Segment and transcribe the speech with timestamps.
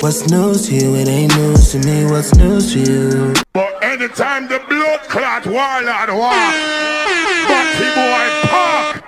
[0.00, 0.94] What's news to you?
[0.94, 2.06] It ain't news to me.
[2.06, 3.34] What's news to you?
[3.52, 6.32] But anytime the blood clot warlord war,
[7.44, 9.04] Batty boy park,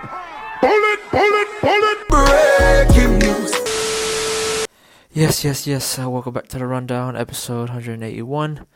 [0.60, 1.98] bullet, bullet, bullet.
[2.10, 4.66] Breaking news.
[5.12, 5.98] Yes, yes, yes.
[5.98, 8.66] Uh, welcome back to the rundown, episode 181,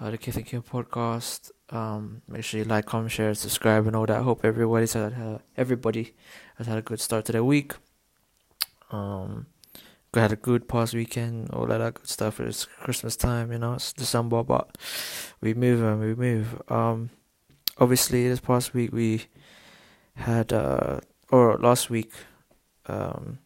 [0.00, 1.50] uh, the Keith and Kim podcast.
[1.70, 4.22] Um, make sure you like, comment, share, subscribe, and all that.
[4.22, 6.14] Hope everybody's had uh, everybody
[6.58, 7.74] has had a good start to their week.
[8.92, 9.46] Um,
[10.20, 12.40] had a good past weekend, all that good stuff.
[12.40, 14.76] It's Christmas time, you know, it's December, but
[15.40, 16.62] we move and we move.
[16.68, 17.10] Um,
[17.78, 19.26] obviously, this past week we
[20.14, 22.12] had, uh, or last week,
[22.86, 23.38] um,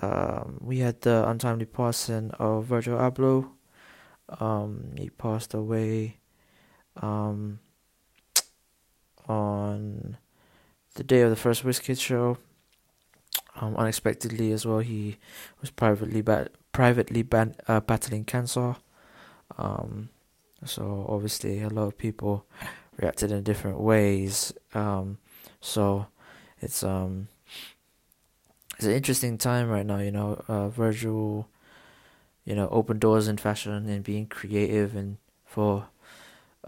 [0.00, 3.50] um, we had the untimely passing of Virgil Abloh.
[4.40, 6.18] Um, he passed away
[6.96, 7.60] um,
[9.26, 10.18] on
[10.94, 12.38] the day of the first WizKid show.
[13.60, 15.16] Um, unexpectedly as well, he
[15.60, 18.76] was privately bat- privately ban- uh, battling cancer.
[19.56, 20.10] Um,
[20.64, 22.46] so obviously, a lot of people
[22.96, 24.52] reacted in different ways.
[24.74, 25.18] Um,
[25.60, 26.06] so
[26.60, 27.28] it's um
[28.76, 29.98] it's an interesting time right now.
[29.98, 31.48] You know, uh, Virgil,
[32.44, 35.88] you know, open doors in fashion and being creative and for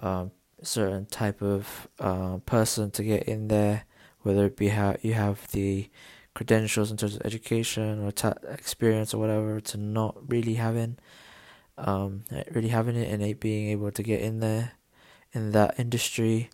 [0.00, 3.84] um, certain type of uh, person to get in there,
[4.22, 5.88] whether it be how you have the
[6.34, 10.96] credentials in terms of education or ta- experience or whatever to not really having
[11.78, 14.72] um really having it and it being able to get in there
[15.32, 16.50] in that industry.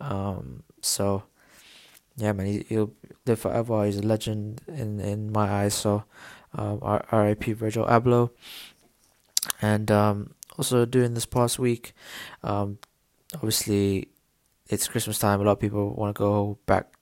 [0.00, 1.24] Um so
[2.16, 2.92] yeah man he, will
[3.26, 3.84] live forever.
[3.86, 5.74] He's a legend in in my eyes.
[5.74, 6.04] So
[6.54, 6.80] um
[7.12, 8.30] RIP Virgil Abloh.
[9.62, 11.94] And um also during this past week
[12.42, 12.78] um
[13.34, 14.08] obviously
[14.68, 15.40] it's Christmas time.
[15.40, 16.92] A lot of people want to go back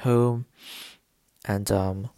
[0.00, 0.46] home
[1.44, 2.10] and um,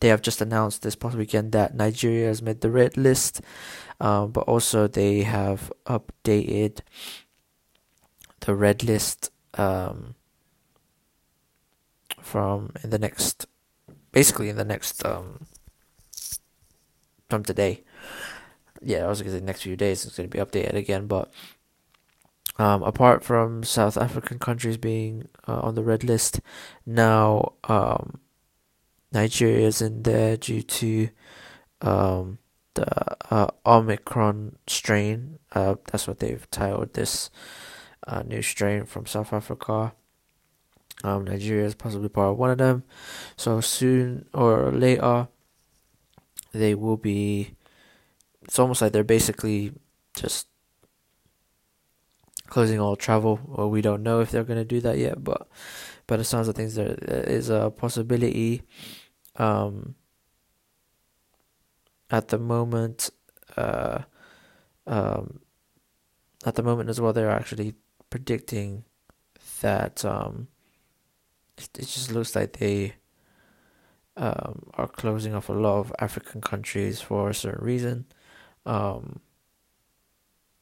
[0.00, 3.40] they have just announced this past weekend that Nigeria has made the red list,
[4.00, 6.80] um, but also they have updated
[8.40, 10.14] the red list um,
[12.20, 13.46] from in the next,
[14.12, 15.46] basically in the next um,
[17.28, 17.82] from today.
[18.82, 21.30] Yeah, I was gonna say next few days it's gonna be updated again, but.
[22.58, 26.40] Um, apart from South African countries being uh, on the red list,
[26.84, 28.20] now um,
[29.12, 31.08] Nigeria is in there due to
[31.80, 32.38] um,
[32.74, 35.38] the uh, Omicron strain.
[35.52, 37.30] Uh, that's what they've titled this
[38.06, 39.92] uh, new strain from South Africa.
[41.02, 42.84] Um, Nigeria is possibly part of one of them.
[43.36, 45.28] So soon or later,
[46.52, 47.54] they will be.
[48.42, 49.72] It's almost like they're basically
[50.14, 50.48] just
[52.48, 53.40] closing all travel.
[53.46, 55.48] Well, we don't know if they're going to do that yet, but
[56.06, 58.62] but it sounds like things there is a possibility
[59.36, 59.94] um,
[62.10, 63.10] at the moment,
[63.56, 64.00] uh,
[64.86, 65.40] um,
[66.44, 67.74] at the moment as well, they're actually
[68.08, 68.84] predicting
[69.60, 70.48] that um,
[71.56, 72.94] it, it just looks like they
[74.16, 78.06] um, are closing off a lot of African countries for a certain reason.
[78.66, 79.20] Um,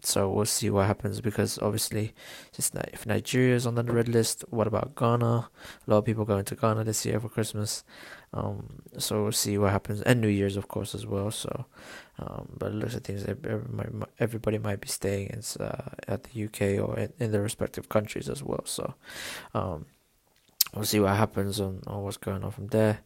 [0.00, 2.14] so we'll see what happens because obviously,
[2.52, 5.26] just if Nigeria is on the red list, what about Ghana?
[5.26, 5.50] A
[5.86, 7.82] lot of people going to Ghana this year for Christmas.
[8.32, 11.32] Um, so we'll see what happens, and New Year's, of course, as well.
[11.32, 11.66] So,
[12.20, 13.26] um, but it looks like things
[14.18, 18.28] everybody might be staying in, uh, at the UK or in, in their respective countries
[18.28, 18.62] as well.
[18.66, 18.94] So,
[19.54, 19.86] um,
[20.74, 23.00] we'll see what happens on, on what's going on from there.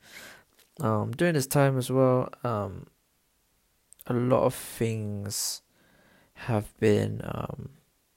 [0.80, 2.86] Um, during this time as well, um,
[4.06, 5.62] a lot of things
[6.46, 7.70] have been um,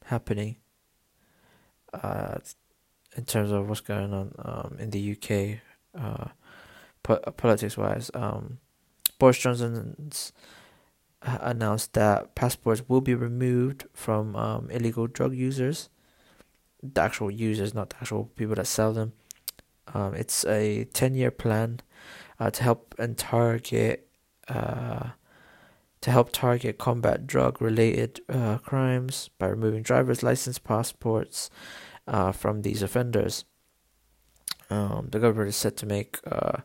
[0.05, 0.57] happening
[1.93, 2.37] uh,
[3.15, 5.59] in terms of what's going on um, in the UK,
[5.99, 6.29] uh,
[7.03, 8.11] po- politics wise.
[8.13, 8.57] Um,
[9.19, 10.33] Boris Johnson's
[11.21, 15.89] announced that passports will be removed from um, illegal drug users,
[16.81, 19.13] the actual users, not the actual people that sell them.
[19.93, 21.79] Um, it's a 10 year plan
[22.39, 24.07] uh, to help and target
[24.47, 25.09] uh,
[26.05, 31.49] to help target combat drug related uh, crimes by removing driver's license passports
[32.07, 33.43] uh, from these offenders.
[34.69, 36.57] Um, the government is set to make uh,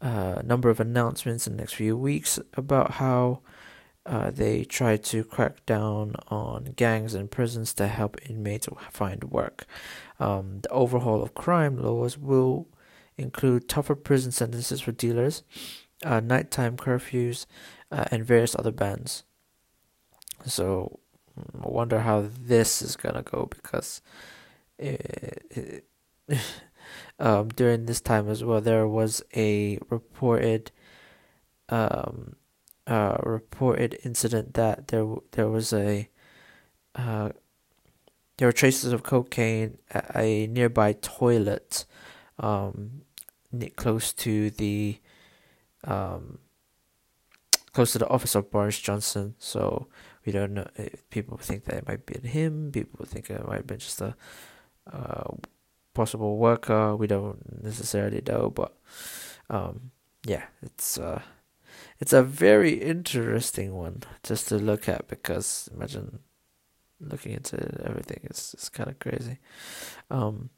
[0.00, 3.40] a number of announcements in the next few weeks about how
[4.06, 9.66] uh, they try to crack down on gangs in prisons to help inmates find work.
[10.18, 12.66] Um, the overhaul of crime laws will
[13.18, 15.42] include tougher prison sentences for dealers,
[16.04, 17.46] uh, nighttime curfews,
[17.90, 19.24] uh, and various other bands.
[20.46, 21.00] So
[21.36, 24.00] I wonder how this is gonna go because
[24.78, 25.84] it,
[26.28, 26.38] it,
[27.18, 30.70] um, during this time as well, there was a reported
[31.68, 32.36] um,
[32.86, 36.08] uh, reported incident that there there was a
[36.94, 37.30] uh,
[38.36, 41.84] there were traces of cocaine at a nearby toilet,
[42.38, 43.02] um,
[43.76, 44.98] close to the
[45.84, 46.38] um,
[47.72, 49.34] close to the office of Boris Johnson.
[49.38, 49.88] So
[50.24, 50.66] we don't know.
[50.76, 52.70] Eh, people think that it might be him.
[52.72, 54.14] People think it might be just a
[54.92, 55.34] uh,
[55.94, 56.96] possible worker.
[56.96, 58.76] We don't necessarily know, but
[59.48, 59.90] um,
[60.24, 61.22] yeah, it's uh,
[61.98, 66.20] it's a very interesting one just to look at because imagine
[67.00, 69.38] looking into everything It's is kind of crazy.
[70.10, 70.50] Um,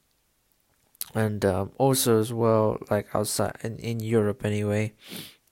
[1.14, 4.94] and um, also as well, like outside in in Europe anyway,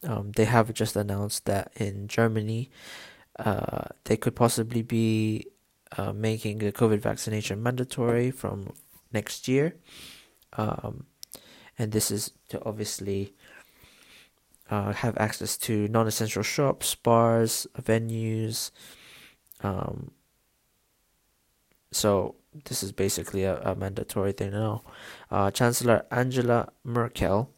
[0.03, 2.71] um, they have just announced that in Germany,
[3.39, 5.47] uh, they could possibly be
[5.97, 8.73] uh, making the COVID vaccination mandatory from
[9.13, 9.77] next year.
[10.57, 11.07] Um,
[11.79, 13.35] and this is to obviously
[14.71, 18.71] uh, have access to non essential shops, bars, venues.
[19.63, 20.13] Um,
[21.93, 24.83] so, this is basically a, a mandatory thing now.
[25.31, 27.51] Uh, Chancellor Angela Merkel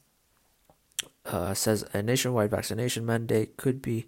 [1.27, 4.07] uh, says a nationwide vaccination mandate could be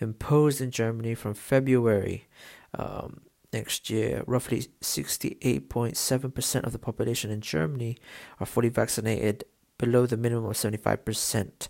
[0.00, 2.26] imposed in Germany from February
[2.74, 3.20] um,
[3.52, 4.24] next year.
[4.26, 7.96] Roughly 68.7% of the population in Germany
[8.40, 9.44] are fully vaccinated
[9.78, 11.68] below the minimum of 75%,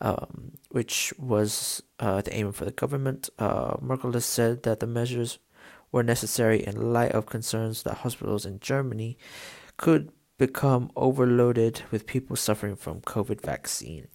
[0.00, 3.30] um, which was uh, the aim for the government.
[3.38, 5.38] Uh, Merkel has said that the measures
[5.94, 9.16] were necessary in light of concerns that hospitals in Germany
[9.76, 14.08] could become overloaded with people suffering from COVID vaccine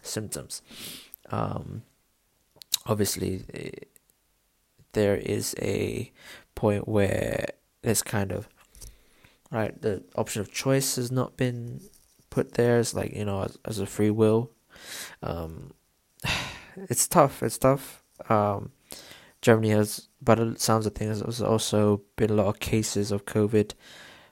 [0.00, 0.62] symptoms.
[1.30, 1.82] Um,
[2.86, 3.42] obviously,
[4.92, 6.10] there is a
[6.54, 7.44] point where
[7.82, 8.48] it's kind of
[9.50, 9.78] right.
[9.82, 11.82] The option of choice has not been
[12.30, 12.78] put there.
[12.78, 14.52] It's like you know, as, as a free will.
[15.22, 15.74] Um,
[16.88, 17.42] it's tough.
[17.42, 18.02] It's tough.
[18.30, 18.72] Um,
[19.46, 23.26] Germany has, but it sounds of things, there's also been a lot of cases of
[23.26, 23.74] COVID,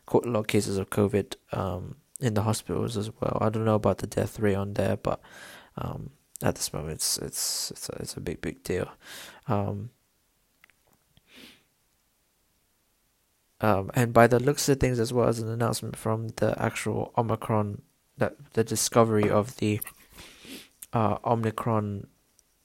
[0.07, 3.39] quite a lot of cases of COVID um, in the hospitals as well.
[3.41, 5.21] I don't know about the death rate on there, but
[5.79, 6.11] um,
[6.43, 8.91] at this moment, it's it's it's a, it's a big big deal.
[9.47, 9.91] Um,
[13.61, 17.13] um, and by the looks of things, as well as an announcement from the actual
[17.17, 17.83] Omicron,
[18.19, 19.81] that the discovery of the
[20.93, 22.09] uh, Omicron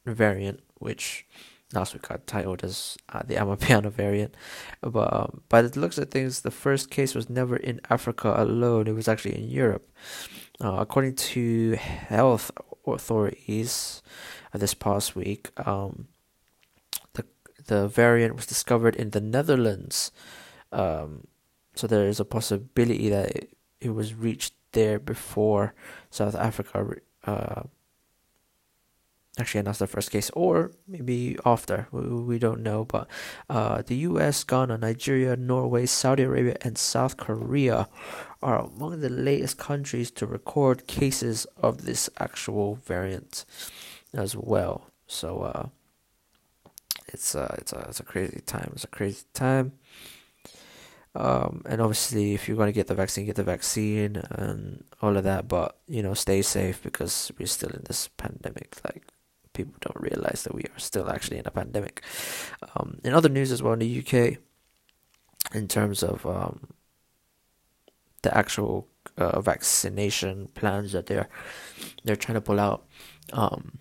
[0.08, 1.28] variant, which
[1.74, 4.36] last week got titled as uh, the Amapiano variant.
[4.82, 8.88] But um, by the looks of things, the first case was never in Africa alone;
[8.88, 9.90] it was actually in Europe.
[10.62, 12.52] Uh, according to health
[12.86, 14.02] authorities
[14.54, 16.08] uh, this past week, um,
[17.14, 17.26] the
[17.68, 20.12] the variant was discovered in the Netherlands.
[20.72, 21.28] Um,
[21.76, 25.74] so there is a possibility that it, it was reached there before
[26.10, 26.96] South Africa.
[27.26, 27.64] Uh,
[29.38, 31.88] actually announced the first case, or maybe after.
[31.92, 32.86] We, we don't know.
[32.86, 33.08] But
[33.50, 37.88] uh, the U.S., Ghana, Nigeria, Norway, Saudi Arabia, and South Korea
[38.42, 43.46] are among the latest countries to record cases of this actual variant
[44.14, 44.88] as well.
[45.08, 45.68] So uh,
[47.08, 48.72] it's uh, it's a it's a crazy time.
[48.74, 49.74] It's a crazy time.
[51.16, 55.18] Um, and obviously, if you're going to get the vaccine, get the vaccine and all
[55.18, 55.48] of that.
[55.48, 58.78] But you know, stay safe because we're still in this pandemic.
[58.84, 59.04] Like
[59.66, 62.04] people don't realize that we are still actually in a pandemic.
[62.76, 64.38] Um, in other news as well in the UK,
[65.54, 66.68] in terms of um,
[68.22, 68.88] the actual
[69.18, 71.30] uh, vaccination plans that they're
[72.04, 72.86] they're trying to pull out.
[73.34, 73.80] Um,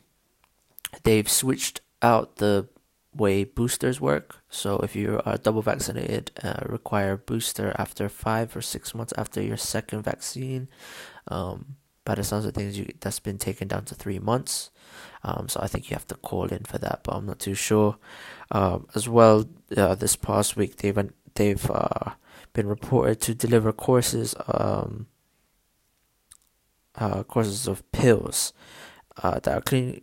[1.04, 2.68] they've switched out the
[3.14, 4.36] way boosters work.
[4.48, 9.42] So if you are double vaccinated, uh, require booster after five or six months after
[9.42, 10.68] your second vaccine.
[11.26, 14.70] Um, by the sounds of things, you, that's been taken down to three months.
[15.22, 17.54] Um, so I think you have to call in for that, but I'm not too
[17.54, 17.96] sure.
[18.50, 19.46] Um, as well,
[19.76, 20.98] uh, this past week they've
[21.34, 22.12] they've uh,
[22.52, 25.06] been reported to deliver courses um,
[26.96, 28.52] uh, courses of pills
[29.22, 30.02] uh, that are clean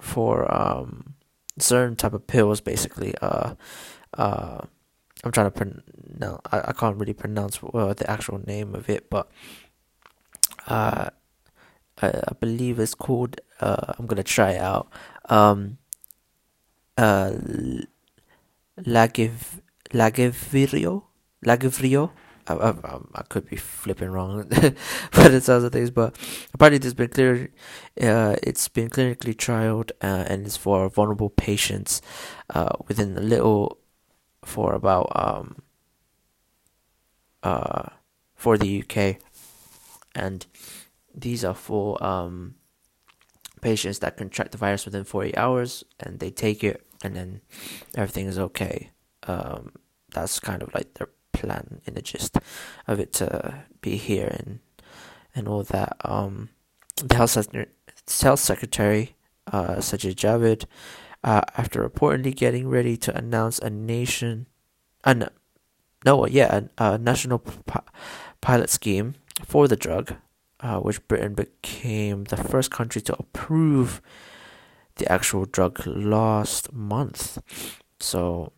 [0.00, 1.14] for um,
[1.58, 3.54] certain type of pills basically uh,
[4.14, 4.60] uh,
[5.24, 9.30] I'm trying to pronounce I, I can't really pronounce the actual name of it but
[10.66, 11.10] uh,
[12.02, 14.88] I, I believe it's called uh, I'm gonna try it out
[15.28, 15.78] um,
[16.96, 17.32] uh,
[18.80, 19.60] Lagiv
[19.92, 21.04] Lagevrio
[21.44, 22.10] Lagavrio.
[22.46, 25.90] I, I, I, could be flipping wrong, but it's like things.
[25.90, 26.16] But
[26.54, 27.50] apparently, it's been clear,
[28.00, 32.00] uh, it's been clinically trialed, uh, and it's for vulnerable patients,
[32.48, 33.78] uh, within a little,
[34.44, 35.56] for about um,
[37.42, 37.90] uh,
[38.34, 39.18] for the UK,
[40.14, 40.46] and
[41.20, 42.54] these are for um,
[43.60, 47.40] patients that contract the virus within 48 hours and they take it and then
[47.94, 48.90] everything is okay.
[49.26, 49.72] Um,
[50.10, 52.36] that's kind of like their plan in the gist
[52.86, 54.60] of it to be here and
[55.34, 55.96] and all that.
[56.04, 56.48] Um,
[56.96, 57.36] the health,
[58.20, 59.14] health secretary,
[59.52, 60.64] uh, Sajid Javid,
[61.22, 64.46] uh, after reportedly getting ready to announce a nation,
[65.06, 65.28] no,
[66.04, 67.52] no yeah, a, a national p-
[68.40, 70.14] pilot scheme for the drug,
[70.60, 74.00] uh, which Britain became the first country to approve
[74.96, 77.38] the actual drug last month.
[78.00, 78.52] So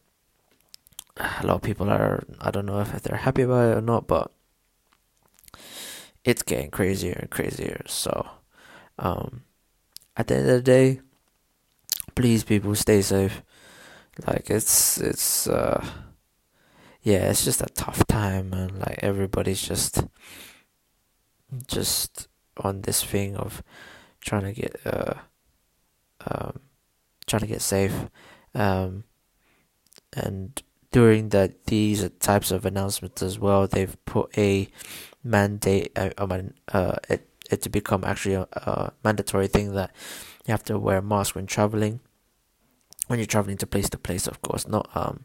[1.17, 4.07] a lot of people are I don't know if they're happy about it or not,
[4.07, 4.33] but
[6.25, 7.83] it's getting crazier and crazier.
[7.87, 8.29] So
[8.99, 9.43] um,
[10.17, 11.01] at the end of the day,
[12.15, 13.43] please people stay safe.
[14.27, 15.85] Like it's it's uh
[17.03, 20.05] yeah, it's just a tough time and like everybody's just
[21.67, 23.63] just on this thing of
[24.21, 25.15] trying to get uh
[26.27, 26.61] um
[27.27, 28.07] trying to get safe
[28.55, 29.05] um
[30.13, 34.69] and during that these types of announcements as well they've put a
[35.23, 39.95] mandate uh, mean, uh it, it to become actually a, a mandatory thing that
[40.47, 42.01] you have to wear a mask when traveling.
[43.07, 45.25] When you're traveling to place to place of course not um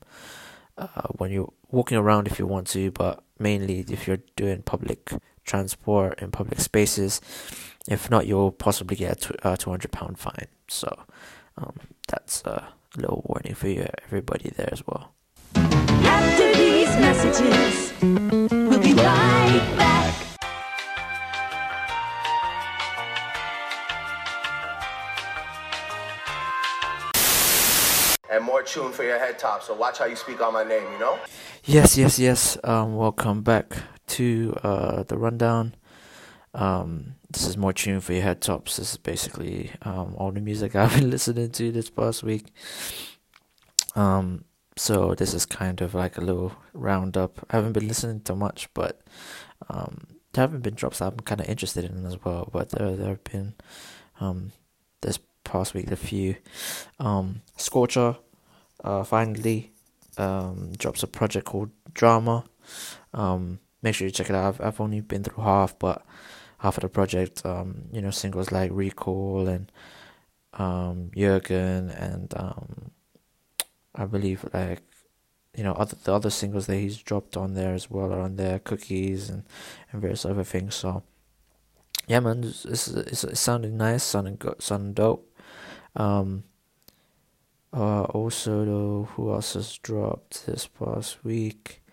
[0.77, 5.11] uh, when you're walking around if you want to but mainly if you're doing public
[5.45, 7.21] transport in public spaces
[7.87, 11.03] if not you'll possibly get a uh, 200 pound fine so
[11.57, 11.73] um,
[12.07, 15.13] that's a little warning for you everybody there as well
[15.55, 20.25] after these messages we'll be right back
[28.35, 29.63] and more tune for your head top.
[29.63, 31.17] So watch how you speak on my name, you know?
[31.63, 32.57] Yes, yes, yes.
[32.63, 35.75] Um, welcome back to uh, the rundown.
[36.53, 38.77] Um, this is more tune for your head tops.
[38.77, 42.53] This is basically um, all the music I've been listening to this past week.
[43.95, 44.45] Um,
[44.77, 47.45] so this is kind of like a little roundup.
[47.49, 49.01] I haven't been listening to much, but
[49.69, 52.49] um, there haven't been drops I'm kind of interested in as well.
[52.51, 53.55] But there there have been
[54.19, 54.51] um,
[55.01, 56.35] this past week a few.
[56.99, 58.17] Um, Scorcher
[58.83, 59.71] uh, finally
[60.17, 62.43] um, drops a project called Drama.
[63.13, 64.55] Um, make sure you check it out.
[64.55, 66.03] I've, I've only been through half, but
[66.57, 69.71] half of the project, um, you know, singles like Recall and
[70.53, 72.91] um, Jurgen and um,
[73.93, 74.81] I believe like
[75.55, 78.37] you know other the other singles that he's dropped on there as well are on
[78.37, 79.43] there, Cookies and
[79.91, 80.73] and various other things.
[80.73, 81.03] So
[82.07, 85.31] yeah, man, it's it's, it's, it's sounding nice, sounding good, sounding dope.
[85.95, 86.43] Um,
[87.71, 91.84] uh, also, though, who else has dropped this past week?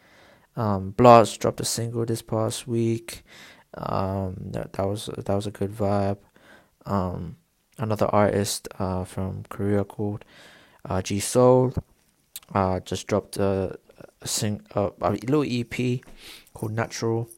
[0.56, 3.22] Um, Bloods dropped a single this past week.
[3.74, 6.18] Um, that that was that was a good vibe.
[6.84, 7.36] Um,
[7.78, 10.24] another artist uh from Korea called
[10.84, 11.72] uh G Soul
[12.54, 13.78] uh just dropped a,
[14.20, 16.00] a sing uh, a little EP
[16.54, 17.28] called Natural.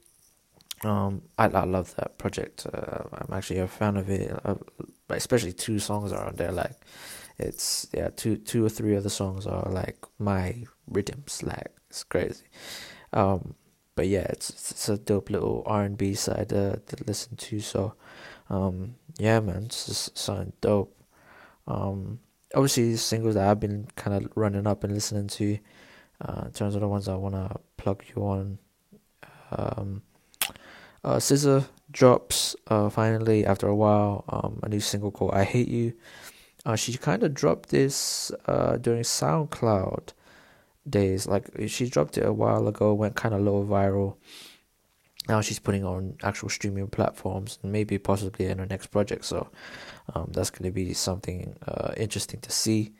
[0.82, 2.66] Um, I I love that project.
[2.72, 4.30] Uh, I'm actually a fan of it.
[4.44, 4.56] Uh,
[5.10, 6.52] especially two songs are on there.
[6.52, 6.76] Like,
[7.38, 11.42] it's yeah, two two or three of the songs are like my rhythms.
[11.42, 12.44] Like, it's crazy.
[13.14, 13.54] Um,
[13.96, 17.60] but yeah, it's it's a dope little R and B side uh, to listen to.
[17.60, 17.94] So,
[18.50, 20.94] um, yeah, man, it's just something dope.
[21.66, 22.18] Um,
[22.54, 25.58] obviously, singles that I've been kind of running up and listening to.
[26.20, 28.58] Uh, in terms of the ones I wanna plug you on.
[29.50, 30.02] Um,
[31.02, 35.68] uh, SZA drops uh, finally after a while um, a new single called "I Hate
[35.68, 35.94] You."
[36.66, 40.12] Uh, she kind of dropped this uh, during SoundCloud
[40.88, 41.26] days.
[41.26, 44.16] Like she dropped it a while ago, went kind of low viral.
[45.28, 49.24] Now she's putting on actual streaming platforms and maybe possibly in her next project.
[49.24, 49.48] So
[50.14, 52.92] um, that's going to be something uh, interesting to see.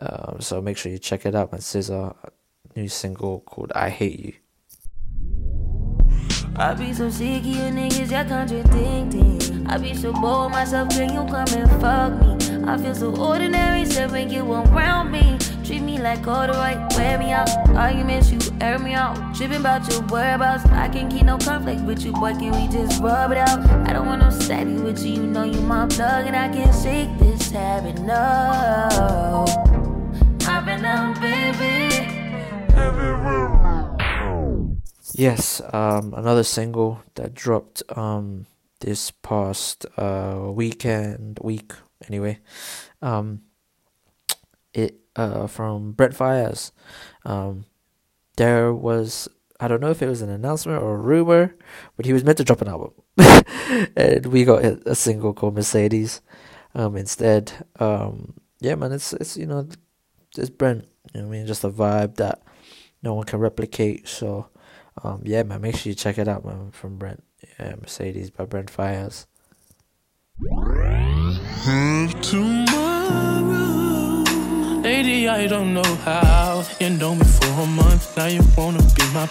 [0.00, 1.52] Um, so make sure you check it out.
[1.52, 2.16] And SZA
[2.74, 4.32] new single called "I Hate You."
[6.56, 9.66] I be so sick of you niggas, y'all contradicting.
[9.66, 12.64] I be so bored myself, can you come and fuck me?
[12.64, 15.36] I feel so ordinary, said when you around me.
[15.64, 17.48] Treat me like all the right, wear me out.
[17.70, 19.34] Arguments, you air me out.
[19.34, 20.66] Tripping about your whereabouts.
[20.66, 22.34] I can't keep no conflict with you, boy.
[22.34, 23.60] Can we just rub it out?
[23.88, 26.74] I don't want no steady with you, you know you my plug, and I can't
[26.74, 29.46] shake this habit, no.
[30.46, 32.10] I've been out, baby.
[35.16, 38.46] Yes, um, another single that dropped um
[38.80, 41.72] this past uh weekend week
[42.06, 42.40] anyway.
[43.00, 43.42] Um,
[44.74, 46.72] it uh from Brent Faiyaz.
[47.24, 47.64] Um,
[48.36, 49.28] there was
[49.60, 51.54] I don't know if it was an announcement or a rumor,
[51.96, 52.92] but he was meant to drop an album,
[53.96, 56.20] and we got a single called Mercedes.
[56.74, 57.52] um instead.
[57.78, 59.68] Um yeah man it's it's you know
[60.36, 60.86] it's Brent.
[61.14, 61.46] You know I mean?
[61.46, 62.42] Just a vibe that
[63.02, 64.08] no one can replicate.
[64.08, 64.48] So
[65.02, 67.22] um yeah man make sure you check it out man from Brent.
[67.60, 69.26] Yeah, Mercedes by Brent Faiyaz.
[75.04, 76.64] Lady, I don't know how.
[76.80, 79.26] You know me for a month, now you wanna be my.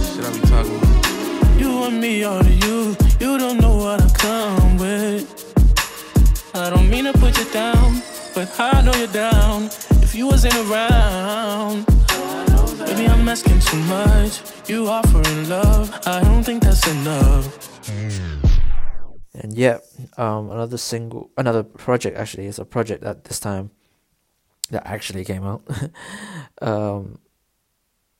[0.00, 1.60] Shit I be talking about.
[1.60, 2.96] You and me are the you.
[3.20, 5.28] You don't know what I come with.
[6.54, 8.00] I don't mean to put you down,
[8.34, 9.64] but I know you're down.
[10.00, 11.84] If you wasn't around,
[12.78, 14.40] maybe I'm asking too much.
[14.70, 17.44] You offering love, I don't think that's enough.
[19.34, 19.78] And yeah,
[20.16, 23.70] um, another single, another project actually is a project that this time
[24.72, 25.62] that actually came out.
[26.62, 27.18] um,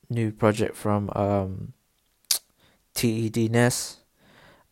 [0.09, 1.73] new project from um,
[2.93, 3.99] TED Ness.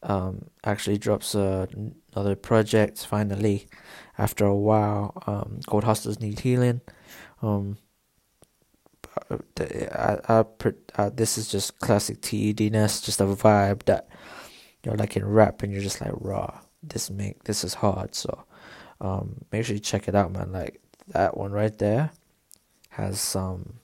[0.03, 1.67] Um, actually drops uh,
[2.15, 3.67] another project finally
[4.17, 6.81] after a while um, called Hustlers Need Healing.
[7.43, 7.77] Um,
[9.29, 10.45] I, I,
[10.95, 14.07] I, this is just classic TED Ness, just a vibe that
[14.83, 16.59] you're like in rap and you're just like raw.
[16.81, 18.15] This make this is hard.
[18.15, 18.45] So
[19.01, 20.51] um, make sure you check it out, man.
[20.51, 20.80] Like
[21.11, 22.11] that one right there
[22.89, 23.79] has some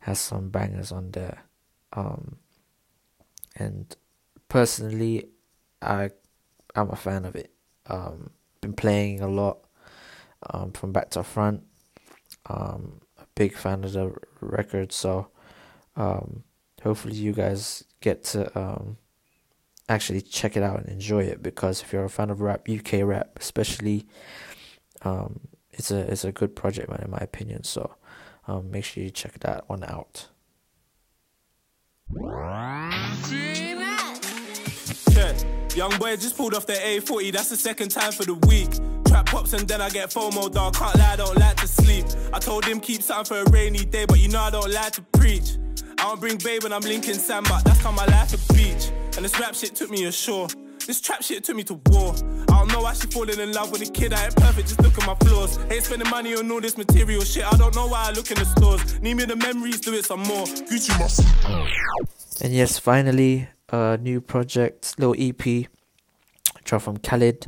[0.00, 1.44] has some bangers on there.
[1.92, 2.36] Um,
[3.56, 3.94] and
[4.48, 5.28] personally,
[5.80, 6.10] I
[6.74, 7.52] I'm a fan of it.
[7.86, 8.30] Um,
[8.60, 9.58] been playing a lot
[10.50, 11.62] um, from back to front.
[12.46, 15.28] Um, a big fan of the record, so
[15.96, 16.44] um,
[16.82, 18.96] hopefully you guys get to um,
[19.88, 23.04] actually check it out and enjoy it because if you're a fan of rap, UK
[23.04, 24.06] rap especially,
[25.02, 25.40] um,
[25.72, 27.64] it's a it's a good project, man, in my opinion.
[27.64, 27.94] So
[28.46, 30.28] um, make sure you check that one out.
[35.74, 38.68] Young boy just pulled off the A40, that's the second time for the week.
[39.06, 40.74] Trap pops and then I get FOMO, dog.
[40.74, 42.04] Can't lie, I don't like to sleep.
[42.30, 44.92] I told him keep something for a rainy day, but you know I don't like
[44.92, 45.56] to preach.
[45.98, 48.90] I don't bring babe when I'm linking Sam, but that's how my life a beach.
[49.16, 50.48] And this rap shit took me ashore.
[50.86, 52.12] This trap shit took me to war.
[52.50, 54.12] I don't know why she falling in love with a kid.
[54.12, 55.58] I ain't perfect, just look at my flaws.
[55.70, 57.44] Ain't spending money on all this material shit.
[57.44, 59.00] I don't know why I look in the stores.
[59.00, 60.44] Need me the memories, do it some more.
[60.44, 61.68] Gucci my.
[62.42, 65.68] And yes, finally, a new project, little EP,
[66.64, 67.46] dropped from Khalid,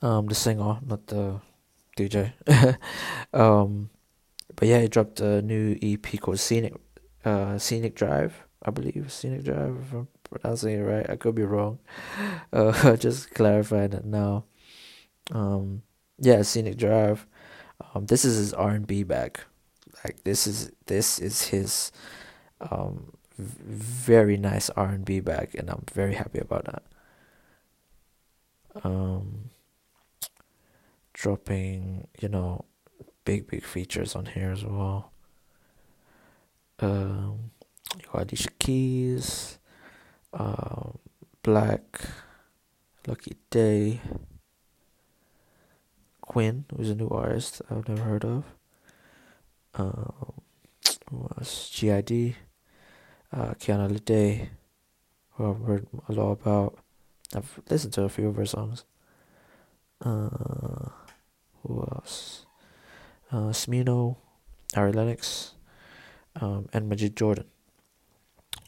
[0.00, 1.40] um, the singer, not the
[1.98, 2.32] DJ.
[3.34, 3.90] um,
[4.54, 6.74] but yeah, he dropped a new EP called Scenic,
[7.24, 10.06] uh, Scenic Drive, I believe, Scenic Drive.
[10.30, 11.78] Pronouncing it right, I could be wrong.
[12.52, 14.42] Uh, just clarifying that now.
[15.30, 15.82] Um,
[16.18, 17.24] yeah, Scenic Drive.
[17.94, 19.38] Um, this is his R and B bag.
[20.04, 21.92] Like this is this is his
[22.60, 26.82] um very nice R and B bag, and I'm very happy about that.
[28.84, 29.50] Um,
[31.12, 32.64] dropping, you know,
[33.24, 35.12] big big features on here as well.
[36.80, 37.50] Um,
[38.12, 39.58] Alicia Keys,
[40.32, 40.98] um,
[41.42, 42.00] Black,
[43.06, 44.00] Lucky Daye,
[46.20, 48.44] Quinn, who's a new artist I've never heard of.
[49.74, 50.42] Um,
[51.10, 51.70] who else?
[51.74, 52.36] GID
[53.32, 54.48] uh, Kiana Lede,
[55.32, 56.78] who I've heard a lot about.
[57.34, 58.84] I've listened to a few of her songs.
[60.04, 60.88] Uh,
[61.62, 62.46] who else?
[63.30, 64.16] Uh, Smino,
[64.74, 65.54] Ari Lennox,
[66.40, 67.44] um, and Majid Jordan.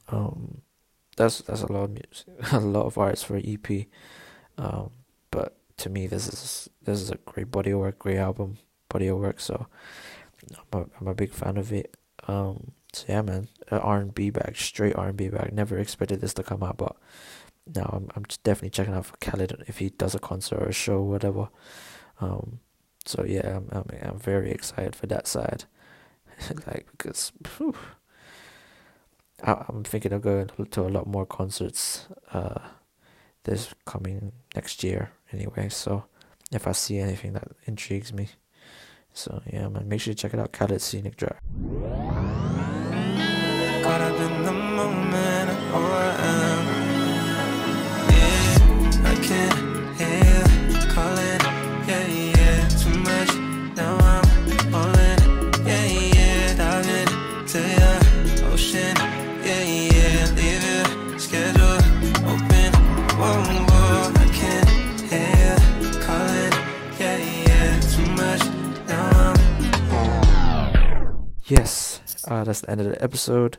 [0.09, 0.63] Um,
[1.17, 3.87] that's that's a lot of music, a lot of artists for EP.
[4.59, 4.91] Um,
[5.31, 9.09] but to me, this is this is a great body of work, great album, body
[9.09, 9.41] of work.
[9.41, 9.67] So
[10.73, 11.97] I'm a, I'm a big fan of it.
[12.29, 15.53] Um, so yeah, man, R and B bag, straight R and B bag.
[15.53, 16.97] Never expected this to come out, but
[17.75, 20.73] now I'm I'm definitely checking out for Khalid if he does a concert or a
[20.73, 21.49] show, or whatever.
[22.21, 22.61] Um,
[23.05, 25.65] so yeah, I'm I'm, I'm very excited for that side,
[26.67, 27.75] like because whew,
[29.43, 32.07] I, I'm thinking of going to a lot more concerts.
[32.33, 32.61] Uh,
[33.45, 35.69] this coming next year anyway.
[35.69, 36.05] So
[36.53, 38.29] if I see anything that intrigues me.
[39.13, 40.53] So yeah, man, make sure you check it out.
[40.53, 41.39] Khalid Scenic Drive.
[72.63, 73.59] The end of the episode.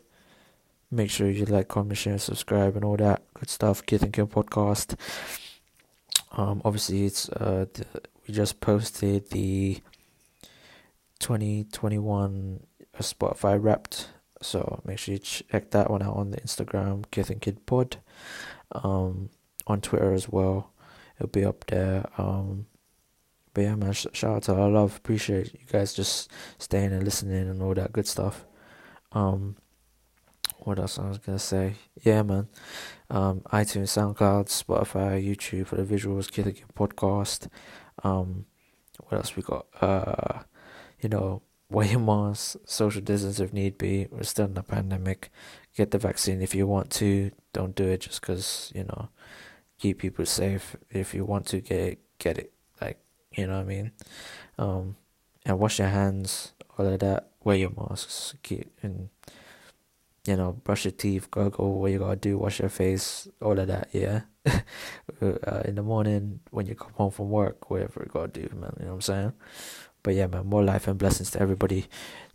[0.92, 3.86] Make sure you like, comment, share, subscribe, and all that good stuff.
[3.86, 4.96] Kid and Kill podcast.
[6.32, 7.86] Um, obviously, it's uh, the,
[8.28, 9.82] we just posted the
[11.20, 12.66] 2021
[13.00, 14.10] Spotify Wrapped,
[14.42, 17.98] so make sure you check that one out on the Instagram, Kith and Kid Pod,
[18.72, 19.30] um,
[19.68, 20.72] on Twitter as well.
[21.18, 22.06] It'll be up there.
[22.18, 22.68] Um,
[23.54, 24.98] but yeah, man, sh- shout out to our love.
[24.98, 28.46] Appreciate you guys just staying and listening and all that good stuff.
[29.13, 29.56] Um,
[30.60, 31.76] what else I was gonna say?
[32.02, 32.47] Yeah, man.
[33.10, 37.47] Um, iTunes, SoundCloud, Spotify, YouTube for the visuals, and Kid Podcast.
[38.04, 38.45] Um,
[38.99, 39.65] what else we got?
[39.82, 40.43] Uh,
[41.02, 44.08] you know, wear your mask, social distance if need be.
[44.10, 45.32] We're still in a pandemic.
[45.76, 47.32] Get the vaccine if you want to.
[47.52, 49.10] Don't do it just because you know.
[49.80, 50.78] Keep people safe.
[50.89, 52.54] If you want to get it, get it.
[52.80, 52.99] Like
[53.36, 53.91] you know what I mean.
[54.58, 54.95] Um,
[55.45, 56.54] and wash your hands.
[56.78, 59.10] All of that wear your masks, get and
[60.25, 63.58] you know, brush your teeth, go go what you gotta do, wash your face, all
[63.60, 64.21] of that, yeah.
[65.21, 68.49] Uh, uh, in the morning when you come home from work, whatever you gotta do,
[68.56, 68.73] man.
[68.79, 69.34] You know what I'm saying?
[70.01, 71.86] But yeah, man, more life and blessings to everybody.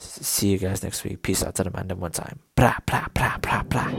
[0.01, 1.23] S- see you guys next week.
[1.23, 2.39] Peace out to the man one time.
[2.57, 3.93] Blah blah blah blah blah.